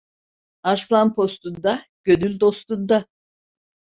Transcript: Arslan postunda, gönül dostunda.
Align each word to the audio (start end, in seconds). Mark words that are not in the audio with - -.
Arslan 0.63 1.13
postunda, 1.15 1.85
gönül 2.03 2.39
dostunda. 2.39 3.05